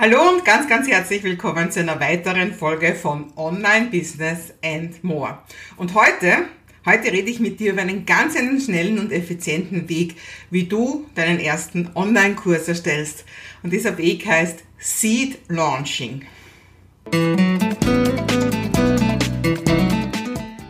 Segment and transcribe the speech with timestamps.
[0.00, 5.38] Hallo und ganz, ganz herzlich willkommen zu einer weiteren Folge von Online Business and More.
[5.76, 6.44] Und heute,
[6.86, 10.14] heute rede ich mit dir über einen ganz einen schnellen und effizienten Weg,
[10.50, 13.24] wie du deinen ersten Online-Kurs erstellst.
[13.64, 16.24] Und dieser Weg heißt Seed Launching.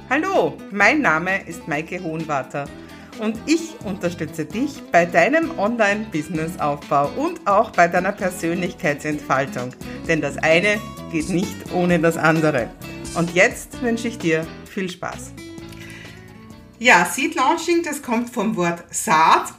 [0.08, 2.66] Hallo, mein Name ist Maike Hohenwarter
[3.20, 9.70] und ich unterstütze dich bei deinem Online-Business-Aufbau und auch bei deiner Persönlichkeitsentfaltung.
[10.06, 10.80] Denn das eine
[11.10, 12.70] geht nicht ohne das andere.
[13.16, 15.32] Und jetzt wünsche ich dir viel Spaß.
[16.78, 19.52] Ja, Seed Launching, das kommt vom Wort Saat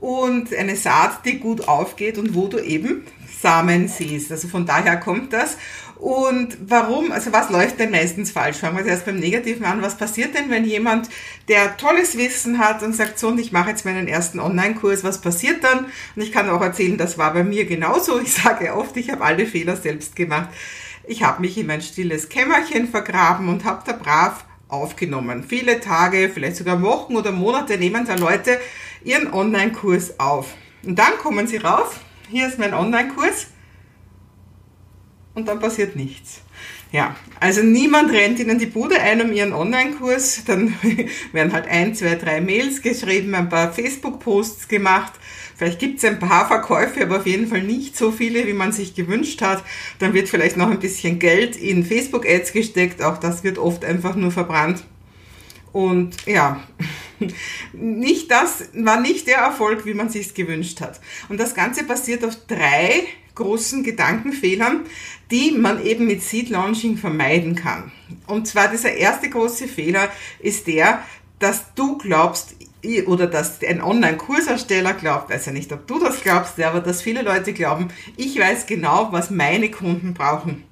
[0.00, 3.04] und eine Saat, die gut aufgeht und wo du eben
[3.40, 4.30] Samen siehst.
[4.32, 5.56] Also von daher kommt das.
[5.96, 8.56] Und warum, also was läuft denn meistens falsch?
[8.56, 9.82] Fangen wir erst beim Negativen an.
[9.82, 11.10] Was passiert denn, wenn jemand,
[11.48, 15.20] der tolles Wissen hat und sagt, so, und ich mache jetzt meinen ersten Online-Kurs, was
[15.20, 15.86] passiert dann?
[16.16, 18.18] Und ich kann auch erzählen, das war bei mir genauso.
[18.18, 20.48] Ich sage oft, ich habe alle Fehler selbst gemacht.
[21.06, 25.44] Ich habe mich in mein stilles Kämmerchen vergraben und habe da brav aufgenommen.
[25.46, 28.58] Viele Tage, vielleicht sogar Wochen oder Monate nehmen da Leute
[29.04, 30.54] ihren Online-Kurs auf.
[30.84, 32.00] Und dann kommen sie rauf.
[32.30, 33.48] Hier ist mein Online-Kurs
[35.34, 36.40] und dann passiert nichts.
[36.92, 40.44] Ja, also niemand rennt ihnen die Bude ein um ihren Online-Kurs.
[40.44, 40.74] Dann
[41.32, 45.12] werden halt ein, zwei, drei Mails geschrieben, ein paar Facebook-Posts gemacht.
[45.56, 48.72] Vielleicht gibt es ein paar Verkäufe, aber auf jeden Fall nicht so viele, wie man
[48.72, 49.62] sich gewünscht hat.
[49.98, 53.02] Dann wird vielleicht noch ein bisschen Geld in Facebook-Ads gesteckt.
[53.02, 54.82] Auch das wird oft einfach nur verbrannt.
[55.72, 56.60] Und ja,
[57.72, 61.00] nicht das war nicht der Erfolg, wie man sich gewünscht hat.
[61.28, 63.04] Und das Ganze basiert auf drei
[63.34, 64.84] großen Gedankenfehlern,
[65.30, 67.92] die man eben mit Seed Launching vermeiden kann.
[68.26, 70.08] Und zwar dieser erste große Fehler
[70.40, 71.02] ist der,
[71.38, 72.56] dass du glaubst,
[73.06, 77.22] oder dass ein Online-Kursersteller glaubt, weiß ja nicht, ob du das glaubst, aber dass viele
[77.22, 80.64] Leute glauben, ich weiß genau, was meine Kunden brauchen.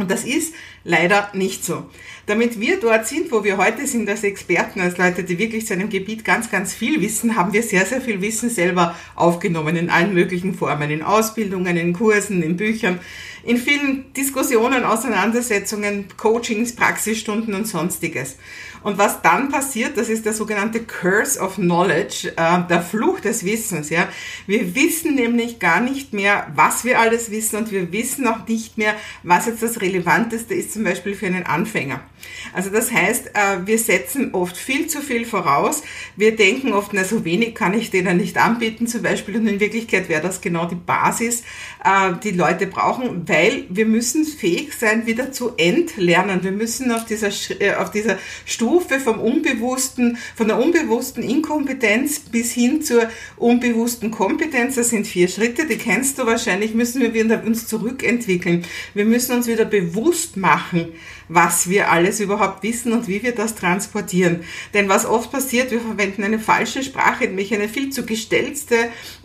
[0.00, 1.84] Und das ist leider nicht so.
[2.26, 5.74] Damit wir dort sind, wo wir heute sind als Experten, als Leute, die wirklich zu
[5.74, 9.90] einem Gebiet ganz, ganz viel wissen, haben wir sehr, sehr viel Wissen selber aufgenommen in
[9.90, 13.00] allen möglichen Formen, in Ausbildungen, in Kursen, in Büchern,
[13.42, 18.36] in vielen Diskussionen, Auseinandersetzungen, Coachings, Praxisstunden und sonstiges.
[18.82, 23.44] Und was dann passiert, das ist der sogenannte Curse of Knowledge, äh, der Fluch des
[23.44, 23.90] Wissens.
[23.90, 24.08] Ja,
[24.46, 28.78] wir wissen nämlich gar nicht mehr, was wir alles wissen, und wir wissen auch nicht
[28.78, 32.00] mehr, was jetzt das Relevanteste ist, zum Beispiel für einen Anfänger.
[32.52, 35.82] Also das heißt, äh, wir setzen oft viel zu viel voraus.
[36.16, 39.60] Wir denken oft, na so wenig kann ich denen nicht anbieten, zum Beispiel, und in
[39.60, 41.42] Wirklichkeit wäre das genau die Basis,
[41.84, 46.42] äh, die Leute brauchen, weil wir müssen fähig sein, wieder zu entlernen.
[46.42, 47.30] Wir müssen auf dieser,
[47.60, 54.74] äh, auf dieser Stufe vom Unbewussten, von der unbewussten Inkompetenz bis hin zur unbewussten Kompetenz,
[54.74, 58.64] das sind vier Schritte, die kennst du wahrscheinlich, müssen wir uns zurückentwickeln.
[58.94, 60.88] Wir müssen uns wieder bewusst machen,
[61.28, 64.42] was wir alles überhaupt wissen und wie wir das transportieren.
[64.74, 68.76] Denn was oft passiert, wir verwenden eine falsche Sprache, nämlich eine viel zu gestellte,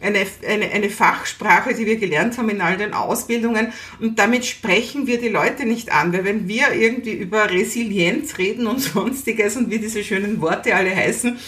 [0.02, 5.08] eine, eine, eine Fachsprache, die wir gelernt haben in all den Ausbildungen und damit sprechen
[5.08, 9.72] wir die Leute nicht an, weil wenn wir irgendwie über Resilienz reden und sonstiges und
[9.72, 11.40] wie diese schönen Worte alle heißen,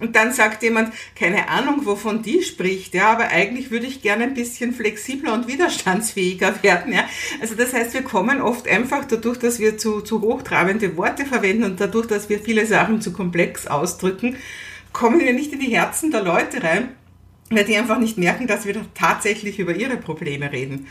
[0.00, 4.24] und dann sagt jemand, keine Ahnung, wovon die spricht, ja, aber eigentlich würde ich gerne
[4.24, 7.04] ein bisschen flexibler und widerstandsfähiger werden, ja.
[7.40, 11.64] Also das heißt, wir kommen oft einfach dadurch, dass wir zu, zu hochtrabende Worte verwenden
[11.64, 14.36] und dadurch, dass wir viele Sachen zu komplex ausdrücken,
[14.92, 16.90] kommen wir nicht in die Herzen der Leute rein,
[17.50, 20.86] weil die einfach nicht merken, dass wir tatsächlich über ihre Probleme reden.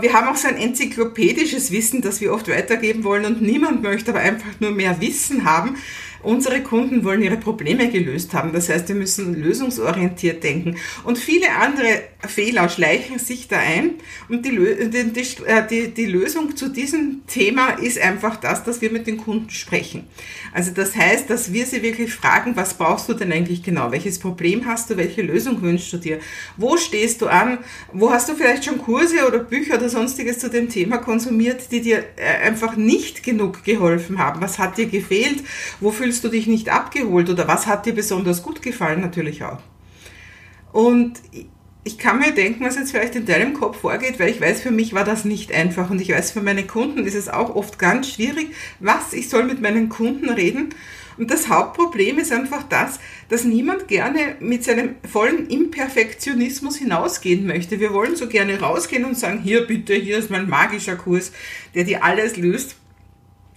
[0.00, 4.12] Wir haben auch so ein enzyklopädisches Wissen, das wir oft weitergeben wollen und niemand möchte
[4.12, 5.76] aber einfach nur mehr Wissen haben.
[6.24, 8.54] Unsere Kunden wollen ihre Probleme gelöst haben.
[8.54, 10.76] Das heißt, wir müssen lösungsorientiert denken.
[11.04, 13.96] Und viele andere Fehler schleichen sich da ein.
[14.30, 18.90] Und die, die, äh, die, die Lösung zu diesem Thema ist einfach das, dass wir
[18.90, 20.04] mit den Kunden sprechen.
[20.54, 23.92] Also das heißt, dass wir sie wirklich fragen, was brauchst du denn eigentlich genau?
[23.92, 24.96] Welches Problem hast du?
[24.96, 26.20] Welche Lösung wünschst du dir?
[26.56, 27.58] Wo stehst du an?
[27.92, 31.80] Wo hast du vielleicht schon Kurse oder Bücher oder sonstiges zu dem Thema konsumiert, die
[31.80, 34.40] dir äh, einfach nicht genug geholfen haben?
[34.40, 35.44] Was hat dir gefehlt?
[35.80, 39.60] Wo fühlst du dich nicht abgeholt oder was hat dir besonders gut gefallen natürlich auch.
[40.72, 41.20] Und
[41.84, 44.70] ich kann mir denken, was jetzt vielleicht in deinem Kopf vorgeht, weil ich weiß, für
[44.70, 47.78] mich war das nicht einfach und ich weiß, für meine Kunden ist es auch oft
[47.78, 48.48] ganz schwierig,
[48.80, 50.70] was ich soll mit meinen Kunden reden.
[51.16, 57.80] Und das Hauptproblem ist einfach das, dass niemand gerne mit seinem vollen Imperfektionismus hinausgehen möchte.
[57.80, 61.32] Wir wollen so gerne rausgehen und sagen, hier bitte, hier ist mein magischer Kurs,
[61.74, 62.76] der dir alles löst.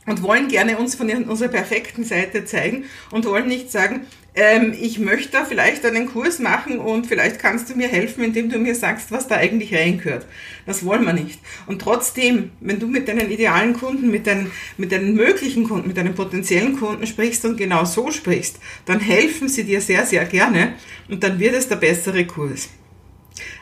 [0.07, 4.07] und wollen gerne uns von unserer perfekten Seite zeigen und wollen nicht sagen,
[4.37, 8.49] ähm, ich möchte da vielleicht einen Kurs machen und vielleicht kannst du mir helfen, indem
[8.49, 10.27] du mir sagst, was da eigentlich reingehört.
[10.67, 11.39] Das wollen wir nicht.
[11.65, 15.97] Und trotzdem, wenn du mit deinen idealen Kunden, mit deinen, mit deinen möglichen Kunden, mit
[15.97, 20.75] deinen potenziellen Kunden sprichst und genau so sprichst, dann helfen sie dir sehr, sehr gerne
[21.09, 22.69] und dann wird es der bessere Kurs.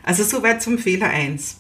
[0.04, 1.60] Also soweit zum Fehler eins.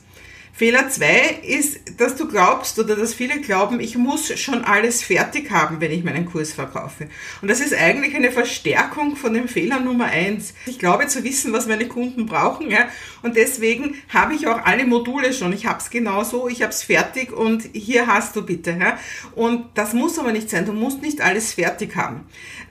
[0.57, 5.52] Fehler zwei ist, dass du glaubst oder dass viele glauben, ich muss schon alles fertig
[5.52, 7.10] haben, wenn ich meinen Kurs verkaufe.
[7.42, 10.54] Und das ist eigentlich eine Verstärkung von dem Fehler Nummer eins.
[10.66, 12.88] Ich glaube zu wissen, was meine Kunden brauchen, ja.
[13.22, 15.52] Und deswegen habe ich auch alle Module schon.
[15.52, 18.98] Ich habe es genau so, ich habe es fertig und hier hast du bitte, ja.
[19.36, 20.66] Und das muss aber nicht sein.
[20.66, 22.22] Du musst nicht alles fertig haben.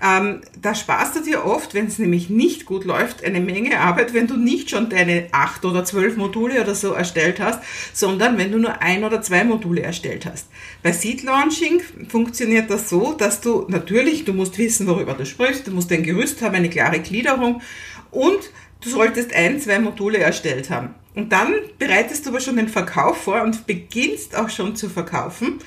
[0.02, 4.14] Ähm, da sparst du dir oft, wenn es nämlich nicht gut läuft, eine Menge Arbeit,
[4.14, 7.60] wenn du nicht schon deine acht oder zwölf Module oder so erstellt hast,
[7.92, 10.48] sondern wenn du nur ein oder zwei Module erstellt hast.
[10.82, 15.66] Bei Seed Launching funktioniert das so, dass du natürlich, du musst wissen, worüber du sprichst,
[15.66, 17.62] du musst ein Gerüst haben, eine klare Gliederung
[18.10, 18.50] und
[18.80, 20.94] du solltest ein, zwei Module erstellt haben.
[21.14, 25.60] Und dann bereitest du aber schon den Verkauf vor und beginnst auch schon zu verkaufen.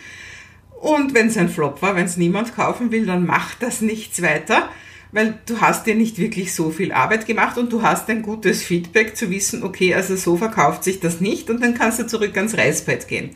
[0.82, 4.22] Und wenn es ein Flop war, wenn es niemand kaufen will, dann macht das nichts
[4.22, 4.70] weiter
[5.18, 8.62] weil du hast dir nicht wirklich so viel Arbeit gemacht und du hast ein gutes
[8.62, 12.38] Feedback zu wissen, okay, also so verkauft sich das nicht und dann kannst du zurück
[12.38, 13.32] ans Reißbrett gehen.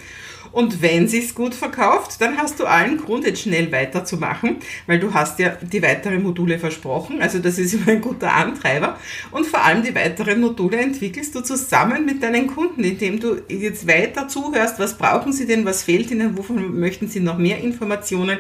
[0.52, 5.14] Und wenn sich's gut verkauft, dann hast du allen Grund, jetzt schnell weiterzumachen, weil du
[5.14, 7.22] hast ja die weiteren Module versprochen.
[7.22, 9.00] Also das ist immer ein guter Antreiber.
[9.32, 13.88] Und vor allem die weiteren Module entwickelst du zusammen mit deinen Kunden, indem du jetzt
[13.88, 18.38] weiter zuhörst, was brauchen sie denn, was fehlt ihnen, wovon möchten sie noch mehr Informationen,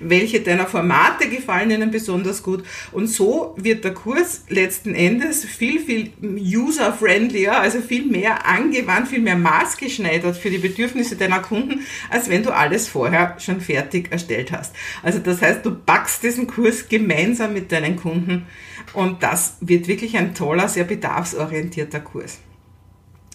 [0.00, 2.64] welche deiner Formate gefallen ihnen besonders gut.
[2.90, 9.20] Und so wird der Kurs letzten Endes viel, viel user-friendlier, also viel mehr angewandt, viel
[9.20, 14.10] mehr maßgeschneidert für die Bedürfnisse deiner Kunden Kunden, als wenn du alles vorher schon fertig
[14.10, 14.74] erstellt hast.
[15.02, 18.46] Also das heißt, du backst diesen Kurs gemeinsam mit deinen Kunden
[18.94, 22.38] und das wird wirklich ein toller, sehr bedarfsorientierter Kurs.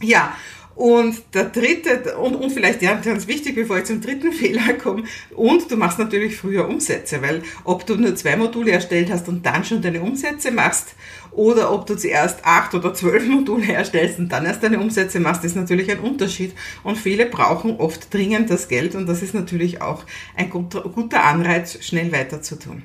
[0.02, 0.36] Ja,
[0.78, 5.06] und der dritte, und, und vielleicht ja, ganz wichtig, bevor ich zum dritten Fehler komme,
[5.36, 9.44] und du machst natürlich früher Umsätze, weil ob du nur zwei Module erstellt hast und
[9.44, 10.94] dann schon deine Umsätze machst,
[11.32, 15.44] oder ob du zuerst acht oder zwölf Module erstellst und dann erst deine Umsätze machst,
[15.44, 16.54] ist natürlich ein Unterschied.
[16.84, 20.04] Und viele brauchen oft dringend das Geld und das ist natürlich auch
[20.36, 22.84] ein guter, Anreiz, schnell weiter zu tun.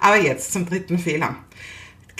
[0.00, 1.36] Aber jetzt zum dritten Fehler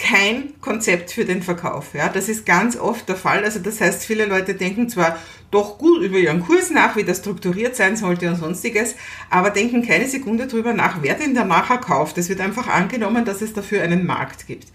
[0.01, 1.93] kein Konzept für den Verkauf.
[1.93, 3.43] Ja, das ist ganz oft der Fall.
[3.43, 5.17] Also das heißt, viele Leute denken zwar
[5.51, 8.95] doch gut über ihren Kurs nach, wie das strukturiert sein sollte und sonstiges,
[9.29, 12.17] aber denken keine Sekunde drüber nach, wer den da nachher kauft.
[12.17, 14.67] Es wird einfach angenommen, dass es dafür einen Markt gibt.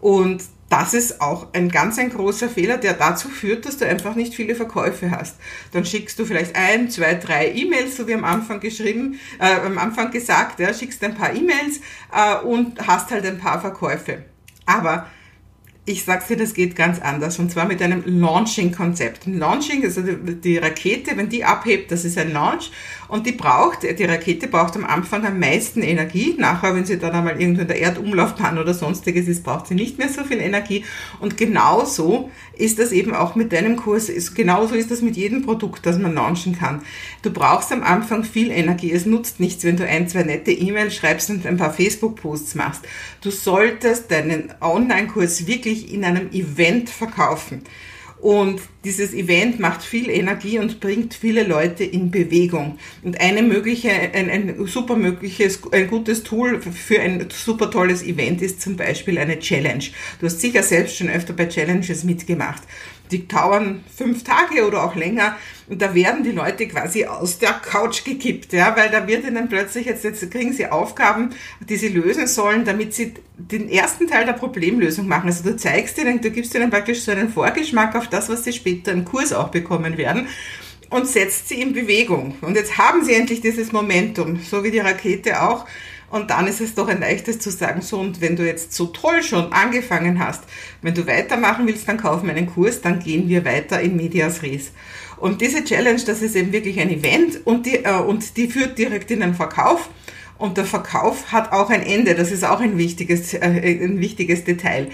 [0.00, 4.16] Und das ist auch ein ganz ein großer Fehler, der dazu führt, dass du einfach
[4.16, 5.36] nicht viele Verkäufe hast.
[5.72, 9.78] Dann schickst du vielleicht ein, zwei, drei E-Mails, so wie am Anfang geschrieben, äh, am
[9.78, 11.80] Anfang gesagt, ja, schickst ein paar E-Mails
[12.12, 14.24] äh, und hast halt ein paar Verkäufe.
[14.66, 15.06] Aber
[15.88, 17.38] ich sag's dir, das geht ganz anders.
[17.38, 19.26] Und zwar mit einem Launching-Konzept.
[19.28, 22.72] Ein Launching, also die Rakete, wenn die abhebt, das ist ein Launch.
[23.08, 26.34] Und die braucht, die Rakete braucht am Anfang am meisten Energie.
[26.38, 29.98] Nachher, wenn sie dann einmal irgendwo in der Erdumlaufbahn oder sonstiges ist, braucht sie nicht
[29.98, 30.84] mehr so viel Energie.
[31.20, 34.10] Und genauso ist das eben auch mit deinem Kurs.
[34.34, 36.82] Genauso ist das mit jedem Produkt, das man launchen kann.
[37.22, 38.92] Du brauchst am Anfang viel Energie.
[38.92, 42.82] Es nutzt nichts, wenn du ein, zwei nette E-Mails schreibst und ein paar Facebook-Posts machst.
[43.20, 47.62] Du solltest deinen Online-Kurs wirklich in einem Event verkaufen.
[48.20, 52.78] Und dieses Event macht viel Energie und bringt viele Leute in Bewegung.
[53.02, 58.40] Und eine mögliche, ein, ein super mögliches, ein gutes Tool für ein super tolles Event
[58.42, 59.84] ist zum Beispiel eine Challenge.
[60.18, 62.62] Du hast sicher selbst schon öfter bei Challenges mitgemacht
[63.10, 65.36] die dauern fünf Tage oder auch länger
[65.68, 69.48] und da werden die Leute quasi aus der Couch gekippt, ja, weil da wird ihnen
[69.48, 71.30] plötzlich jetzt, jetzt kriegen sie Aufgaben,
[71.68, 75.26] die sie lösen sollen, damit sie den ersten Teil der Problemlösung machen.
[75.26, 78.52] Also du zeigst ihnen, du gibst ihnen praktisch so einen Vorgeschmack auf das, was sie
[78.52, 80.28] später im Kurs auch bekommen werden
[80.90, 82.36] und setzt sie in Bewegung.
[82.40, 85.66] Und jetzt haben sie endlich dieses Momentum, so wie die Rakete auch.
[86.10, 88.86] Und dann ist es doch ein leichtes zu sagen, so, und wenn du jetzt so
[88.86, 90.44] toll schon angefangen hast,
[90.82, 94.70] wenn du weitermachen willst, dann kauf meinen Kurs, dann gehen wir weiter in Medias Res.
[95.16, 98.78] Und diese Challenge, das ist eben wirklich ein Event und die, äh, und die führt
[98.78, 99.88] direkt in den Verkauf.
[100.38, 102.14] Und der Verkauf hat auch ein Ende.
[102.14, 104.88] Das ist auch ein wichtiges, äh, ein wichtiges Detail.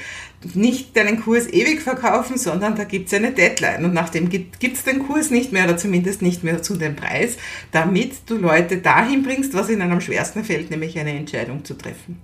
[0.54, 3.84] Nicht deinen Kurs ewig verkaufen, sondern da gibt's eine Deadline.
[3.84, 7.36] Und nachdem gibt es den Kurs nicht mehr oder zumindest nicht mehr zu dem Preis,
[7.72, 12.20] damit du Leute dahin bringst, was ihnen am schwersten fällt, nämlich eine Entscheidung zu treffen.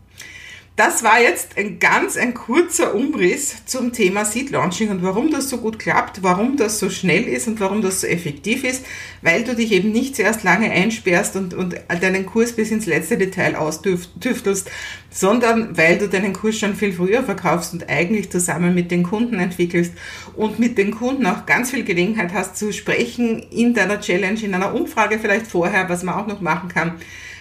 [0.78, 5.50] Das war jetzt ein ganz ein kurzer Umriss zum Thema Seed Launching und warum das
[5.50, 8.86] so gut klappt, warum das so schnell ist und warum das so effektiv ist,
[9.20, 13.18] weil du dich eben nicht zuerst lange einsperrst und, und deinen Kurs bis ins letzte
[13.18, 14.70] Detail austüftelst,
[15.10, 19.40] sondern weil du deinen Kurs schon viel früher verkaufst und eigentlich zusammen mit den Kunden
[19.40, 19.94] entwickelst
[20.36, 24.54] und mit den Kunden auch ganz viel Gelegenheit hast zu sprechen in deiner Challenge, in
[24.54, 26.92] einer Umfrage vielleicht vorher, was man auch noch machen kann.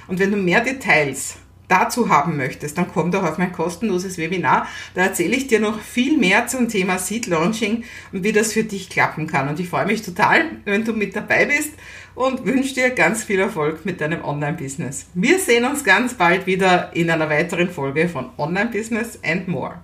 [0.08, 1.36] Und wenn du mehr Details
[1.68, 4.68] dazu haben möchtest, dann komm doch auf mein kostenloses Webinar.
[4.94, 8.64] Da erzähle ich dir noch viel mehr zum Thema Seed Launching und wie das für
[8.64, 9.50] dich klappen kann.
[9.50, 11.74] Und ich freue mich total, wenn du mit dabei bist
[12.16, 15.08] und wünsche dir ganz viel Erfolg mit deinem Online-Business.
[15.14, 19.82] Wir sehen uns ganz bald wieder in einer weiteren Folge von Online-Business and More.